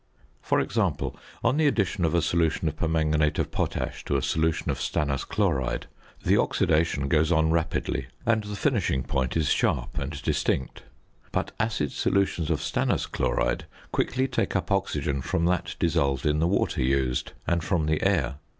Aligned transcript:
For 0.41 0.59
example, 0.59 1.15
on 1.43 1.57
the 1.57 1.67
addition 1.67 2.03
of 2.05 2.15
a 2.15 2.23
solution 2.23 2.67
of 2.67 2.75
permanganate 2.75 3.37
of 3.37 3.51
potash 3.51 4.03
to 4.05 4.17
a 4.17 4.21
solution 4.23 4.71
of 4.71 4.79
stannous 4.79 5.23
chloride 5.27 5.85
the 6.25 6.37
oxidation 6.37 7.07
goes 7.07 7.31
on 7.31 7.51
rapidly, 7.51 8.07
and 8.25 8.43
the 8.43 8.55
finishing 8.55 9.03
point 9.03 9.37
is 9.37 9.49
sharp 9.49 9.99
and 9.99 10.19
distinct; 10.23 10.81
but 11.31 11.51
acid 11.59 11.91
solutions 11.91 12.49
of 12.49 12.61
stannous 12.61 13.05
chloride 13.11 13.65
quickly 13.91 14.27
take 14.27 14.55
up 14.55 14.71
oxygen 14.71 15.21
from 15.21 15.45
that 15.45 15.75
dissolved 15.77 16.25
in 16.25 16.39
the 16.39 16.47
water 16.47 16.81
used 16.81 17.33
and 17.45 17.63
from 17.63 17.85
the 17.85 18.01
air. 18.03 18.39